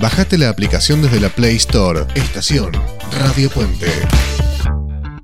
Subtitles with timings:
[0.00, 2.02] Bajate la aplicación desde la Play Store.
[2.14, 2.70] Estación
[3.18, 3.88] Radio Puente.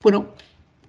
[0.02, 0.28] Bueno,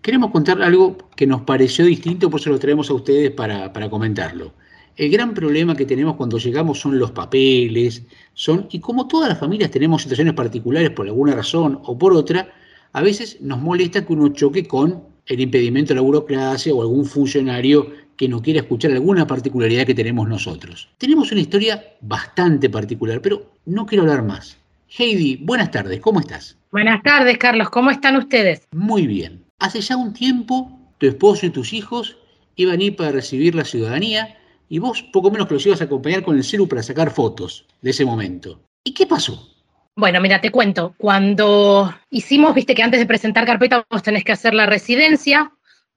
[0.01, 3.89] queremos contar algo que nos pareció distinto, por eso lo traemos a ustedes para, para
[3.89, 4.53] comentarlo.
[4.95, 9.39] El gran problema que tenemos cuando llegamos son los papeles, son, y como todas las
[9.39, 12.49] familias tenemos situaciones particulares por alguna razón o por otra,
[12.93, 17.05] a veces nos molesta que uno choque con el impedimento de la burocracia o algún
[17.05, 17.87] funcionario
[18.21, 20.87] que no quiera escuchar alguna particularidad que tenemos nosotros.
[20.99, 24.59] Tenemos una historia bastante particular, pero no quiero hablar más.
[24.95, 26.55] Heidi, buenas tardes, ¿cómo estás?
[26.71, 28.67] Buenas tardes, Carlos, ¿cómo están ustedes?
[28.73, 29.43] Muy bien.
[29.57, 32.15] Hace ya un tiempo, tu esposo y tus hijos
[32.57, 34.37] iban a ir para recibir la ciudadanía
[34.69, 37.65] y vos poco menos que los ibas a acompañar con el celu para sacar fotos
[37.81, 38.61] de ese momento.
[38.83, 39.51] ¿Y qué pasó?
[39.95, 40.93] Bueno, mira, te cuento.
[40.99, 45.51] Cuando hicimos, viste que antes de presentar carpeta vos tenés que hacer la residencia.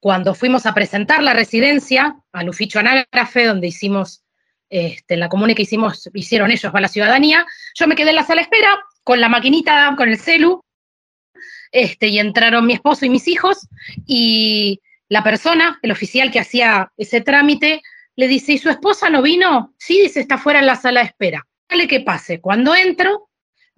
[0.05, 4.22] Cuando fuimos a presentar la residencia al Uficho Anágrafe, donde hicimos,
[4.69, 8.16] este, en la comuna que hicimos, hicieron ellos para la ciudadanía, yo me quedé en
[8.16, 10.62] la sala de espera con la maquinita, con el celu,
[11.72, 13.66] este, y entraron mi esposo y mis hijos,
[14.05, 17.80] y la persona, el oficial que hacía ese trámite,
[18.14, 19.72] le dice, ¿y su esposa no vino?
[19.78, 21.46] Sí, dice, está fuera en la sala de espera.
[21.66, 22.42] Dale que pase.
[22.42, 23.30] Cuando entro,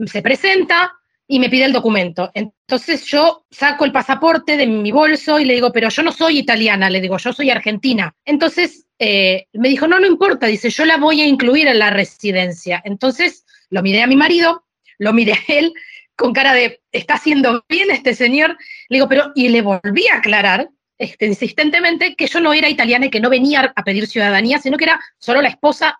[0.07, 0.93] se presenta
[1.29, 2.31] y me pide el documento.
[2.35, 6.39] Entonces yo saco el pasaporte de mi bolso y le digo, pero yo no soy
[6.39, 8.15] italiana, le digo, yo soy argentina.
[8.25, 11.91] Entonces eh, me dijo, no, no importa, dice, yo la voy a incluir en la
[11.91, 12.81] residencia.
[12.85, 14.65] Entonces lo miré a mi marido,
[14.99, 15.73] lo miré a él
[16.15, 18.57] con cara de, ¿está haciendo bien este señor?
[18.89, 23.07] Le digo, pero, y le volví a aclarar este, insistentemente que yo no era italiana
[23.07, 25.99] y que no venía a pedir ciudadanía, sino que era solo la esposa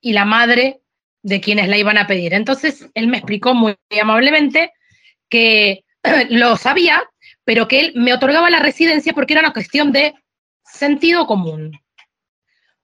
[0.00, 0.80] y la madre
[1.24, 2.34] de quienes la iban a pedir.
[2.34, 4.72] Entonces, él me explicó muy amablemente
[5.28, 5.84] que
[6.28, 7.02] lo sabía,
[7.44, 10.14] pero que él me otorgaba la residencia porque era una cuestión de
[10.64, 11.72] sentido común.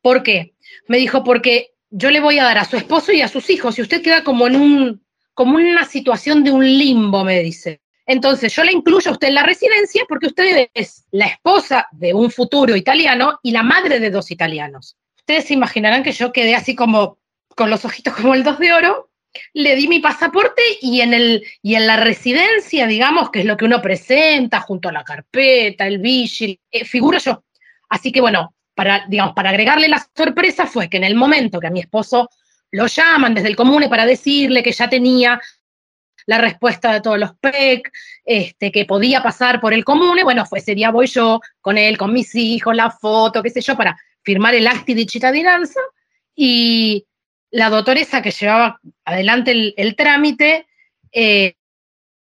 [0.00, 0.55] ¿Por qué?
[0.89, 3.79] Me dijo, porque yo le voy a dar a su esposo y a sus hijos,
[3.79, 7.83] y usted queda como en un, como una situación de un limbo, me dice.
[8.06, 12.15] Entonces, yo le incluyo a usted en la residencia porque usted es la esposa de
[12.15, 14.97] un futuro italiano y la madre de dos italianos.
[15.17, 17.19] Ustedes se imaginarán que yo quedé así como
[17.60, 19.10] con los ojitos como el dos de oro,
[19.53, 23.59] le di mi pasaporte y en, el, y en la residencia, digamos, que es lo
[23.59, 27.44] que uno presenta junto a la carpeta, el vigil, eh, figuro yo.
[27.91, 31.66] Así que bueno, para, digamos, para agregarle la sorpresa fue que en el momento que
[31.66, 32.31] a mi esposo
[32.70, 35.38] lo llaman desde el comune para decirle que ya tenía
[36.25, 37.93] la respuesta de todos los PEC,
[38.25, 41.99] este, que podía pasar por el comune, bueno, fue ese día voy yo con él,
[41.99, 45.81] con mis hijos, la foto, qué sé yo, para firmar el acti de cittadinanza
[46.34, 47.04] y
[47.50, 50.66] la doctoresa que llevaba adelante el, trámite
[51.12, 51.55] eh,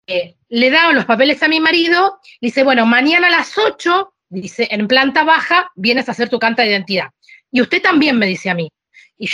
[0.06, 4.68] eh, le daba los papeles a mi marido, dice, bueno, mañana a las 8, dice,
[4.70, 7.10] en planta baja, vienes a hacer tu canta de identidad.
[7.50, 8.70] Y usted también me dice a mí.
[9.16, 9.28] Y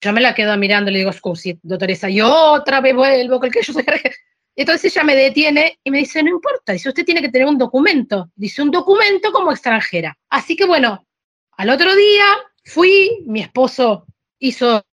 [0.00, 3.72] yo me la quedo mirando le digo, scusi, doctoresa, yo otra vez vuelvo que yo
[3.72, 3.84] soy
[4.56, 7.58] Entonces ella me detiene y me dice, no importa, dice, usted tiene que tener un
[7.58, 8.30] documento.
[8.34, 10.16] Dice, un documento como extranjera.
[10.28, 11.06] Así que bueno,
[11.56, 12.24] al otro día
[12.64, 14.06] fui, mi esposo
[14.38, 14.84] hizo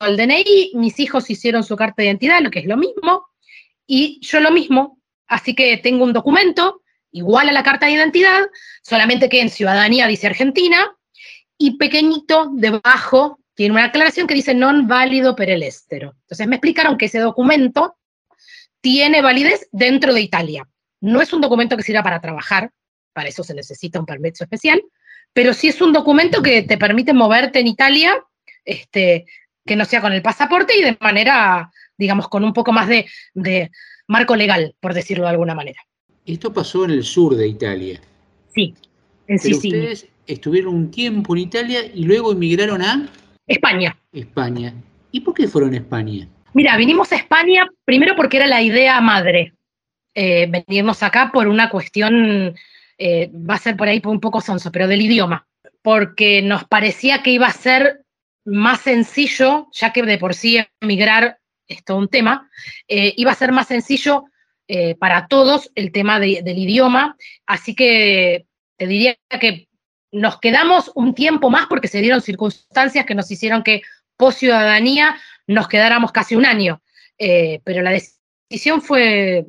[0.00, 3.26] el DNI, mis hijos hicieron su carta de identidad, lo que es lo mismo,
[3.86, 8.42] y yo lo mismo, así que tengo un documento igual a la carta de identidad,
[8.82, 10.94] solamente que en ciudadanía dice Argentina,
[11.58, 16.12] y pequeñito debajo tiene una aclaración que dice non válido per el estero.
[16.22, 17.96] Entonces me explicaron que ese documento
[18.82, 20.68] tiene validez dentro de Italia.
[21.00, 22.70] No es un documento que sirva para trabajar,
[23.14, 24.82] para eso se necesita un permiso especial,
[25.32, 28.22] pero sí es un documento que te permite moverte en Italia
[28.66, 29.24] este,
[29.66, 33.70] que no sea con el pasaporte y de manera, digamos, con un poco más de,
[34.06, 35.80] marco legal, por decirlo de alguna manera.
[36.24, 38.00] Esto pasó en el sur de Italia.
[38.54, 38.74] Sí,
[39.26, 39.78] en Sicilia.
[39.78, 43.08] Ustedes estuvieron un tiempo en Italia y luego emigraron a
[43.46, 43.96] España.
[44.12, 44.74] España.
[45.12, 46.28] ¿Y por qué fueron a España?
[46.54, 49.52] Mira, vinimos a España primero porque era la idea madre.
[50.14, 52.54] Eh, venirnos acá por una cuestión,
[52.96, 55.46] eh, va a ser por ahí un poco sonso, pero del idioma.
[55.82, 58.05] Porque nos parecía que iba a ser
[58.46, 62.48] más sencillo, ya que de por sí emigrar es todo un tema,
[62.88, 64.24] eh, iba a ser más sencillo
[64.68, 68.46] eh, para todos el tema del idioma, así que
[68.76, 69.68] te diría que
[70.12, 73.82] nos quedamos un tiempo más porque se dieron circunstancias que nos hicieron que
[74.16, 75.16] post ciudadanía
[75.46, 76.82] nos quedáramos casi un año,
[77.18, 79.46] eh, pero la decisión fue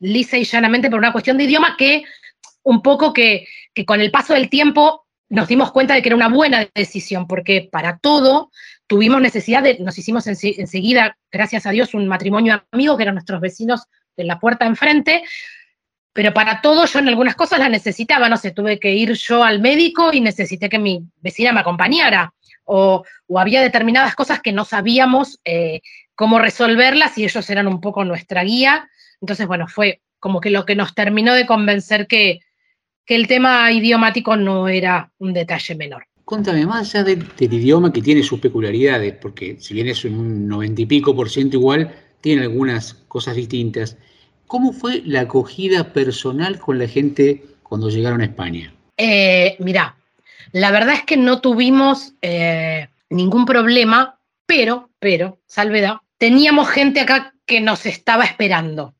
[0.00, 2.04] lisa y llanamente por una cuestión de idioma que
[2.62, 6.16] un poco que, que con el paso del tiempo nos dimos cuenta de que era
[6.16, 8.50] una buena decisión, porque para todo
[8.86, 13.40] tuvimos necesidad de, nos hicimos enseguida, gracias a Dios, un matrimonio amigo que eran nuestros
[13.40, 13.84] vecinos
[14.16, 15.24] de la puerta enfrente,
[16.12, 19.42] pero para todo yo en algunas cosas la necesitaba, no sé, tuve que ir yo
[19.42, 22.32] al médico y necesité que mi vecina me acompañara,
[22.64, 23.04] o,
[23.36, 25.82] había determinadas cosas que no sabíamos eh,
[26.14, 28.88] cómo resolverlas y ellos eran un poco nuestra guía,
[29.20, 32.40] entonces bueno, fue como que lo que nos terminó de convencer que,
[33.06, 36.06] que el tema idiomático no era un detalle menor.
[36.24, 40.82] Contame, más allá del, idioma que tiene sus peculiaridades, porque si bien es un noventa
[40.82, 43.96] y pico por ciento igual, tiene algunas cosas distintas.
[44.48, 48.74] ¿Cómo fue la acogida personal con la gente cuando llegaron a España?
[48.96, 49.96] Eh, mirá,
[50.50, 57.34] la verdad es que no tuvimos eh, ningún problema, pero, pero, salvedad, teníamos gente acá
[57.44, 58.96] que nos estaba esperando.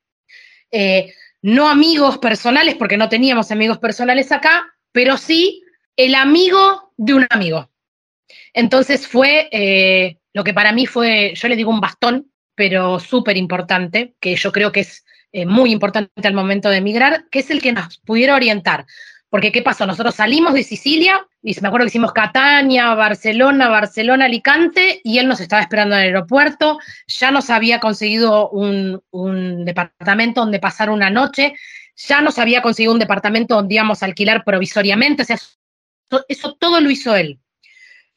[0.70, 1.12] Eh,
[1.46, 5.62] no amigos personales, porque no teníamos amigos personales acá, pero sí
[5.94, 7.70] el amigo de un amigo.
[8.52, 13.36] Entonces fue eh, lo que para mí fue, yo le digo un bastón, pero súper
[13.36, 17.50] importante, que yo creo que es eh, muy importante al momento de emigrar, que es
[17.50, 18.84] el que nos pudiera orientar.
[19.28, 19.86] Porque, ¿qué pasó?
[19.86, 25.26] Nosotros salimos de Sicilia, y me acuerdo que hicimos Catania, Barcelona, Barcelona, Alicante, y él
[25.26, 31.10] nos estaba esperando en el aeropuerto, ya nos había conseguido un, departamento donde pasar una
[31.10, 31.54] noche,
[31.96, 35.38] ya nos había conseguido un departamento donde íbamos a alquilar provisoriamente, o sea,
[36.28, 37.40] eso todo lo hizo él.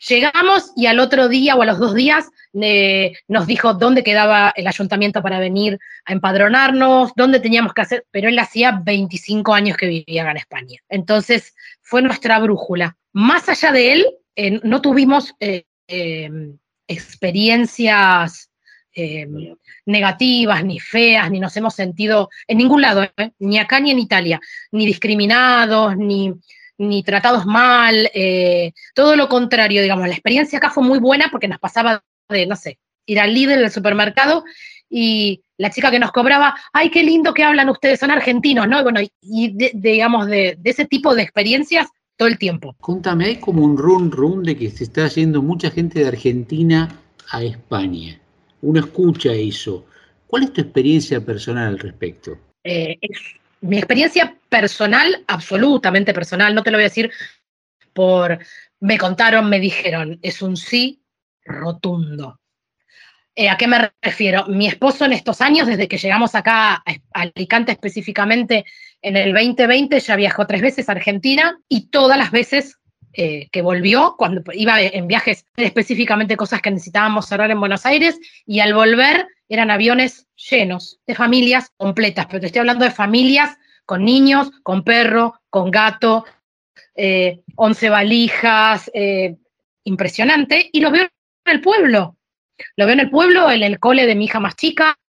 [0.08, 4.68] Llegamos y al otro día o a los dos días nos dijo dónde quedaba el
[4.68, 9.88] ayuntamiento para venir a empadronarnos, dónde teníamos que hacer, pero él hacía 25 años que
[9.88, 10.80] vivía en España.
[10.88, 12.98] Entonces fue nuestra brújula.
[13.12, 16.58] Más allá de él, eh, no tuvimos eh, em,
[16.88, 18.50] experiencias
[18.94, 19.56] em,
[19.86, 23.32] negativas, ni feas, ni nos hemos sentido en ningún lado, ¿eh?
[23.40, 24.40] ni acá ni en Italia,
[24.72, 26.34] ni discriminados, ni
[26.80, 31.48] ni tratados mal, eh, todo lo contrario, digamos, la experiencia acá fue muy buena porque
[31.48, 34.44] nos pasaba de, no sé, ir al líder del supermercado
[34.90, 38.80] y la chica que nos cobraba, ay, qué lindo que hablan ustedes, son argentinos, ¿no?
[38.80, 42.76] Y bueno, y digamos, de, ese tipo de experiencias todo el tiempo.
[42.80, 46.88] Contame, hay como un run run de que se está yendo mucha gente de Argentina
[47.30, 48.20] a España.
[48.62, 49.86] Uno escucha eso.
[50.28, 52.38] ¿Cuál es tu experiencia personal al respecto?
[52.64, 53.18] Eh, es
[53.62, 57.12] mi experiencia personal, absolutamente personal, no te lo voy a decir
[57.94, 58.40] por
[58.80, 61.02] me contaron, me dijeron, es un sí
[61.44, 62.40] rotundo.
[63.36, 64.48] Eh, ¿A qué me refiero?
[64.48, 68.66] Mi esposo en estos años, desde que llegamos acá a Alicante específicamente
[69.02, 72.79] en el 2020, ya viajó tres veces a Argentina y todas las veces
[73.14, 78.20] eh, que volvió, cuando iba en viajes específicamente cosas que necesitábamos cerrar en Buenos Aires,
[78.46, 83.58] y al volver eran aviones llenos de familias completas, pero te estoy hablando de familias
[83.86, 86.24] con niños, con perro, con gato,
[86.96, 89.38] eh, 11 valijas, eh,
[89.84, 91.12] impresionante, y los veo en
[91.52, 92.16] el pueblo.
[92.76, 95.00] Lo veo en el pueblo, en el cole de mi hija más chica,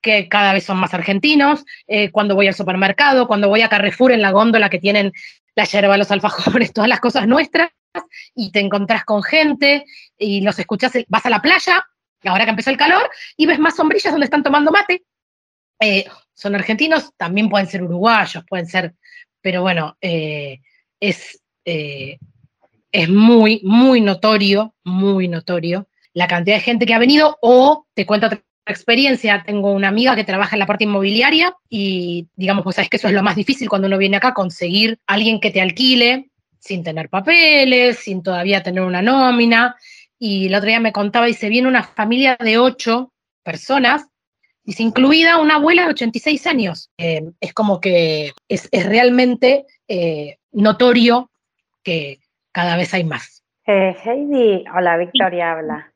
[0.00, 4.12] que cada vez son más argentinos, eh, cuando voy al supermercado, cuando voy a Carrefour
[4.12, 5.12] en la góndola que tienen
[5.54, 7.70] la yerba, los alfajores, todas las cosas nuestras,
[8.34, 9.84] y te encontrás con gente
[10.18, 11.86] y los escuchás, vas a la playa,
[12.24, 15.04] ahora que empezó el calor, y ves más sombrillas donde están tomando mate.
[15.80, 18.94] Eh, son argentinos, también pueden ser uruguayos, pueden ser,
[19.40, 20.60] pero bueno, eh,
[20.98, 22.18] es, eh,
[22.90, 28.06] es muy, muy notorio, muy notorio la cantidad de gente que ha venido, o te
[28.06, 32.76] cuento otra experiencia, tengo una amiga que trabaja en la parte inmobiliaria y digamos, pues
[32.76, 35.60] sabes que eso es lo más difícil cuando uno viene acá, conseguir alguien que te
[35.60, 36.30] alquile
[36.64, 39.76] sin tener papeles, sin todavía tener una nómina,
[40.18, 44.08] y el otro día me contaba, y se viene una familia de ocho personas,
[44.64, 46.90] dice, incluida una abuela de 86 años.
[46.96, 51.30] Eh, es como que es, realmente eh, notorio
[51.82, 53.44] que cada vez hay más.
[53.66, 55.93] Eh, Heidi, hola, Victoria habla.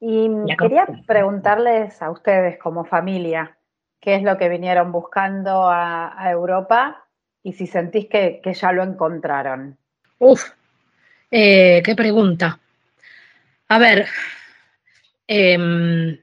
[0.00, 3.56] Y quería preguntarles a ustedes como familia,
[4.00, 7.06] ¿qué es lo que vinieron buscando a, Europa
[7.42, 9.78] y si sentís que, que, ya lo encontraron?
[10.18, 10.44] Uf,
[11.30, 12.58] qué pregunta.
[13.68, 14.06] A ver,
[15.26, 16.18] em,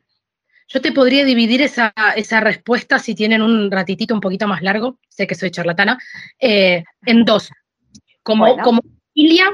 [0.68, 1.94] yo te podría dividir esa,
[2.42, 6.00] respuesta, si tienen un ratitito un poquito más largo, sé que soy charlatana,
[6.40, 7.52] eh, en dos.
[8.24, 8.82] Como, como
[9.14, 9.46] familia,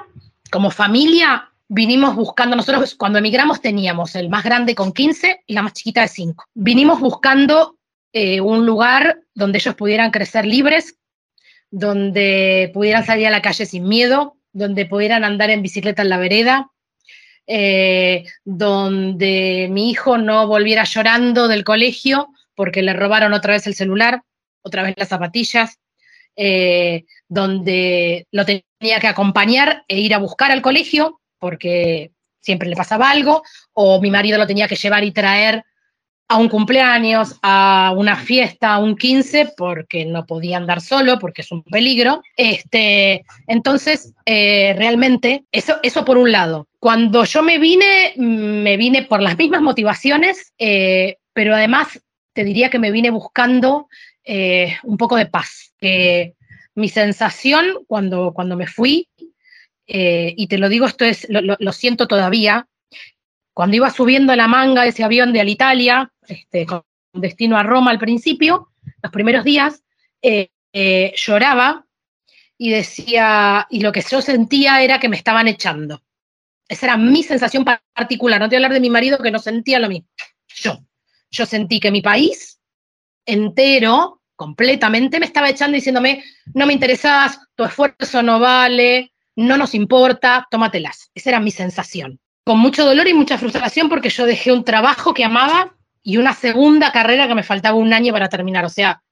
[0.52, 5.62] como familia, vinimos buscando, nosotros cuando emigramos teníamos el más grande con 15 y la
[5.62, 6.46] más chiquita de 5.
[6.56, 7.78] Vinimos buscando
[8.12, 10.98] eh, un lugar donde ellos pudieran crecer libres,
[11.70, 16.18] donde pudieran salir a la calle sin miedo, donde pudieran andar en bicicleta en la
[16.18, 16.72] vereda,
[17.46, 23.76] eh, donde mi hijo no volviera llorando del colegio porque le robaron otra vez el
[23.76, 24.24] celular,
[24.64, 25.80] otra vez las zapatillas,
[26.36, 32.76] eh, donde lo tenía que acompañar e ir a buscar al colegio, porque siempre le
[32.76, 33.44] pasaba algo,
[33.74, 35.64] o mi marido lo tenía que llevar y traer
[36.30, 41.42] a un cumpleaños, a una fiesta, a un 15, porque no podía andar solo, porque
[41.42, 42.22] es un peligro.
[42.38, 46.68] Este, entonces, eh, realmente, eso, eso por un lado.
[46.80, 52.00] Cuando yo me vine, me vine por las mismas motivaciones, eh, pero además
[52.34, 53.88] te diría que me vine buscando
[54.24, 55.74] eh, un poco de paz.
[56.76, 59.09] Mi sensación cuando, cuando me fui,
[59.92, 62.68] y te lo digo, esto es, lo, siento todavía,
[63.54, 67.92] cuando iba subiendo la manga de ese avión de Alitalia, este, con destino a Roma
[67.92, 68.70] al principio,
[69.02, 69.84] los primeros días,
[70.22, 71.86] eh, eh, lloraba
[72.58, 76.04] y decía, y lo que yo sentía era que me estaban echando.
[76.68, 78.40] Esa era mi sensación particular.
[78.40, 80.08] No te voy a hablar de mi marido que no sentía lo mismo.
[80.48, 80.80] Yo.
[81.32, 82.60] Yo sentí que mi país
[83.26, 89.74] entero, completamente, me estaba echando diciéndome, no me interesas, tu esfuerzo no vale, no nos
[89.74, 91.12] importa, tómatelas.
[91.16, 92.20] Esa era mi sensación
[92.50, 96.34] con mucho dolor y mucha frustración porque yo dejé un trabajo que amaba y una
[96.34, 98.66] segunda carrera que me faltaba un año para terminar.
[98.66, 99.04] O sea,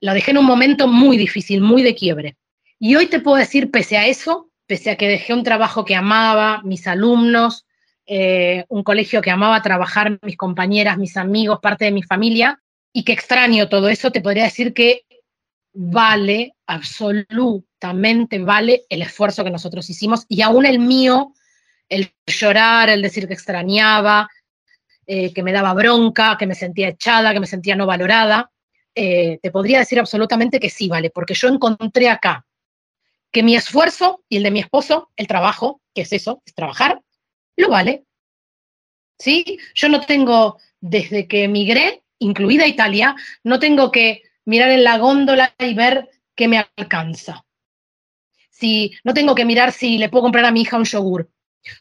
[0.00, 2.36] lo dejé en un momento muy difícil, muy de quiebre.
[2.78, 5.96] Y hoy te puedo decir, pese a eso, pese a que dejé un trabajo que
[5.96, 7.66] amaba, mis alumnos,
[8.06, 12.60] eh, un colegio que amaba trabajar, mis compañeras, mis amigos, parte de mi familia,
[12.92, 15.02] y que extraño todo eso, te podría decir que
[15.72, 21.32] vale, absolutamente vale el esfuerzo que nosotros hicimos y aún el mío
[21.88, 24.28] el llorar, el decir que extrañaba,
[25.06, 28.50] eh, que me daba bronca, que me sentía echada, que me sentía no valorada,
[28.94, 32.46] eh, te podría decir absolutamente que sí, vale, porque yo encontré acá
[33.32, 37.00] que mi esfuerzo y el de mi esposo, el trabajo, que es eso, es trabajar,
[37.56, 38.04] lo vale.
[39.18, 39.58] ¿Sí?
[39.74, 45.54] Yo no tengo, desde que emigré, incluida Italia, no tengo que mirar en la góndola
[45.58, 47.44] y ver qué me alcanza.
[48.50, 51.30] Si, no tengo que mirar si le puedo comprar a mi hija un yogur.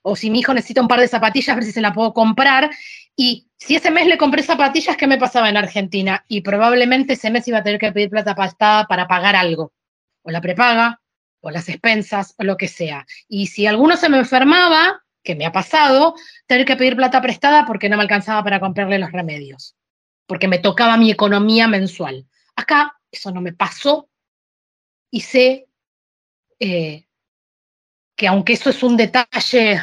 [0.01, 2.13] O si mi hijo necesita un par de zapatillas, a ver si se la puedo
[2.13, 2.69] comprar.
[3.15, 6.23] Y si ese mes le compré zapatillas, ¿qué me pasaba en Argentina?
[6.27, 9.73] Y probablemente ese mes iba a tener que pedir plata prestada para pagar algo.
[10.21, 11.01] O la prepaga,
[11.41, 13.05] o las expensas, o lo que sea.
[13.27, 16.15] Y si alguno se me enfermaba, que me ha pasado,
[16.47, 19.75] tener que pedir plata prestada porque no me alcanzaba para comprarle los remedios.
[20.25, 22.25] Porque me tocaba mi economía mensual.
[22.59, 24.09] Acá eso no me pasó
[25.09, 25.67] y sé
[26.59, 27.05] eh,
[28.15, 29.81] que aunque eso es un detalle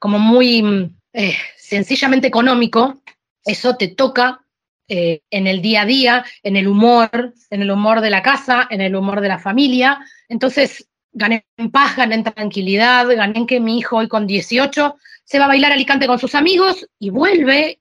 [0.00, 3.00] como muy eh, sencillamente económico,
[3.44, 4.44] eso te toca
[4.88, 8.66] eh, en el día a día, en el humor, en el humor de la casa,
[8.70, 10.00] en el humor de la familia.
[10.28, 14.96] Entonces, gané en paz, gané en tranquilidad, gané en que mi hijo hoy con 18
[15.24, 17.80] se va a bailar Alicante con sus amigos y vuelve,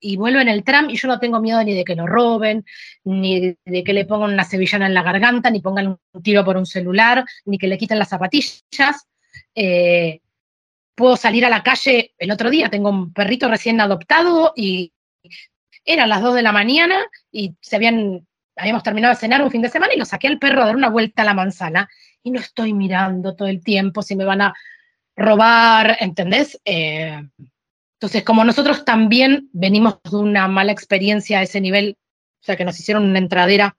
[0.00, 2.64] y vuelve en el tram y yo no tengo miedo ni de que lo roben,
[3.04, 6.56] ni de que le pongan una sevillana en la garganta, ni pongan un tiro por
[6.56, 8.64] un celular, ni que le quiten las zapatillas.
[9.54, 10.20] Eh,
[10.94, 14.92] puedo salir a la calle, el otro día tengo un perrito recién adoptado y
[15.84, 16.96] eran las 2 de la mañana
[17.30, 18.26] y se habían,
[18.56, 20.76] habíamos terminado de cenar un fin de semana y lo saqué al perro a dar
[20.76, 21.88] una vuelta a la manzana
[22.22, 24.54] y no estoy mirando todo el tiempo si me van a
[25.14, 26.60] robar, ¿entendés?
[26.64, 27.22] Eh,
[27.96, 31.96] entonces, como nosotros también venimos de una mala experiencia a ese nivel,
[32.42, 33.78] o sea, que nos hicieron una entradera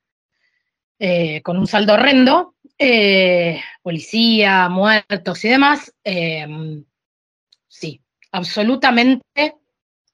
[0.97, 6.83] eh, con un saldo horrendo, eh, policía, muertos y demás, em,
[7.67, 9.55] sí, absolutamente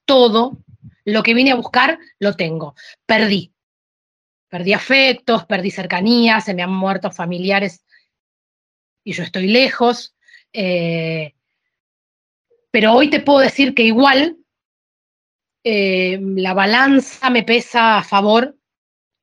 [0.03, 0.57] todo
[1.05, 2.75] lo que vine a buscar lo tengo.
[3.05, 3.53] Perdí.
[4.49, 7.85] Perdí afectos, perdí cercanía, se me han muerto familiares
[9.03, 10.13] y yo estoy lejos.
[10.51, 11.35] Eh,
[12.73, 14.37] pero hoy te puedo decir que igual
[15.63, 18.57] eh, la balanza me pesa a favor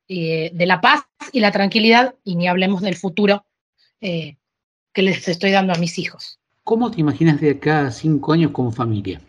[0.07, 1.01] eh, de la paz
[1.33, 3.45] y la tranquilidad, y ni hablemos del futuro
[3.99, 4.37] eh,
[4.93, 6.39] que les estoy dando a mis hijos.
[6.63, 9.19] ¿Cómo te imaginas de acá a cinco años como familia?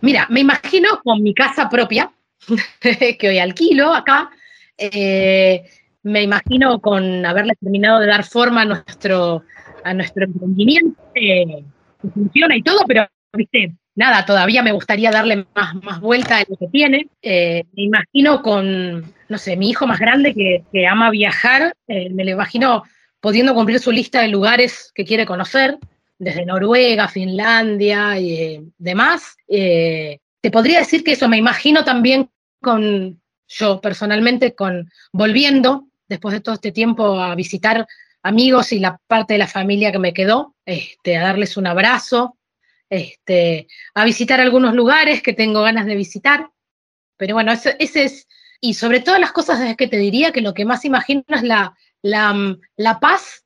[0.00, 2.10] Mira, me imagino con mi casa propia,
[2.80, 4.30] que hoy alquilo acá,
[6.02, 9.42] me imagino con haberle terminado de dar forma a nuestro,
[9.84, 11.62] a nuestro emprendimiento, que
[12.14, 16.56] funciona y todo, pero, viste, nada, todavía me gustaría darle más, más vuelta de lo
[16.56, 17.08] que tiene.
[17.22, 22.24] Eh, me imagino con, no sé, mi hijo más grande que, ama viajar, eh, me
[22.24, 22.84] lo imagino
[23.20, 25.78] pudiendo cumplir su lista de lugares que quiere conocer,
[26.18, 29.36] desde Noruega, Finlandia y eh, demás.
[29.48, 32.30] te podría decir que eso, me imagino también
[32.62, 37.86] con, yo personalmente, con volviendo después de todo este tiempo a visitar
[38.22, 42.36] amigos y la parte de la familia que me quedó, este, a darles un abrazo,
[42.90, 46.50] este, a visitar algunos lugares que tengo ganas de visitar.
[47.16, 48.28] Pero bueno, ese, es
[48.60, 51.42] Y sobre todas las cosas es que te diría que lo que más imagino es
[51.42, 53.44] la, la, paz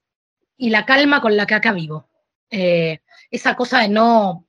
[0.56, 2.08] y la calma con la que acá vivo.
[2.50, 4.46] Eh, esa cosa de no,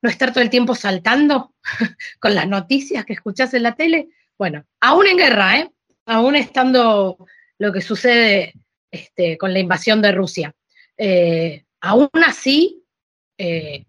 [0.00, 1.54] no estar todo el tiempo saltando
[2.20, 4.08] con las noticias que escuchás en la tele.
[4.38, 5.70] Bueno, aún en guerra, ¿eh?
[6.06, 7.16] aún estando
[7.58, 8.54] lo que sucede
[8.90, 10.54] este, con la invasión de Rusia.
[10.96, 12.84] Eh, aún así,
[13.38, 13.86] eh,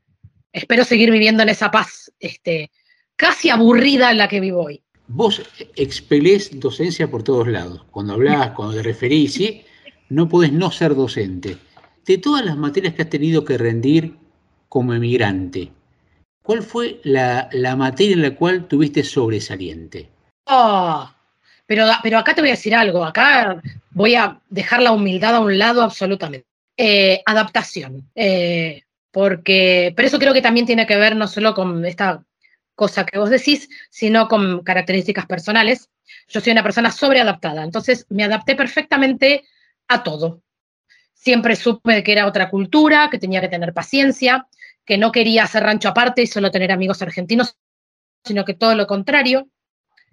[0.54, 2.72] espero seguir viviendo en esa paz este,
[3.16, 4.82] casi aburrida en la que vivo hoy.
[5.08, 5.42] Vos
[5.76, 7.84] expelés docencia por todos lados.
[7.92, 9.66] Cuando hablas, cuando te referís, ¿sí?
[10.10, 11.58] no podés no ser docente.
[12.06, 14.16] De todas las materias que has tenido que rendir
[14.70, 15.72] como emigrante,
[16.42, 20.10] ¿cuál fue la, materia en la cual tuviste sobresaliente?
[20.46, 21.10] Oh,
[21.66, 25.40] pero, pero acá te voy a decir algo, acá voy a dejar la humildad a
[25.40, 26.48] un lado absolutamente.
[26.76, 28.83] Eh, adaptación, eh,
[29.14, 32.26] porque, pero eso creo que también tiene que ver no solo con esta
[32.74, 35.92] cosa que vos decís, sino con características personales.
[36.28, 39.44] Yo soy una persona sobreadaptada, entonces me adapté perfectamente
[39.88, 40.42] a todo.
[41.14, 44.48] Siempre supe que era otra cultura, que tenía que tener paciencia,
[44.84, 47.56] que no quería hacer rancho aparte y solo tener amigos argentinos,
[48.26, 49.48] sino que todo lo contrario.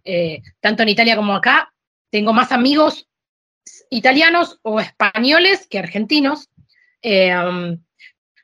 [0.05, 1.73] Eh, tanto en Italia como acá,
[2.11, 3.09] tengo más amigos
[3.89, 6.51] italianos o españoles que argentinos,
[7.01, 7.79] eh, um,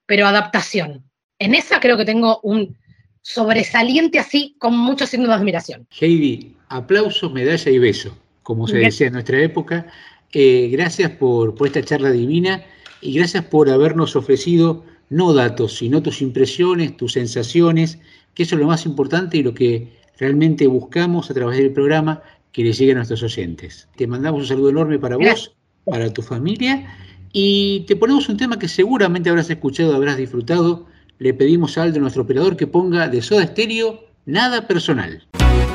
[0.07, 1.05] pero adaptación.
[1.39, 2.77] En esa creo que tengo un
[3.23, 5.87] sobresaliente así, con muchos signos de admiración.
[6.01, 9.87] Heidi, aplauso, medalla y beso, como se decía en nuestra época.
[10.33, 12.63] Eh, gracias por, por esta charla divina
[13.01, 17.99] y gracias por habernos ofrecido no datos, sino tus impresiones, tus sensaciones,
[18.35, 22.23] que eso es lo más importante y lo que realmente buscamos a través del programa
[22.53, 23.89] que le llegue a nuestros oyentes.
[23.97, 26.97] Te mandamos un saludo enorme para vos, para tu familia
[27.33, 30.87] y te ponemos un tema que seguramente habrás escuchado, habrás disfrutado.
[31.19, 35.27] Le pedimos a Aldo, nuestro operador, que ponga de Soda Estéreo nada personal.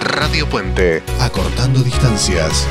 [0.01, 2.67] Radio Puente, acortando distancias.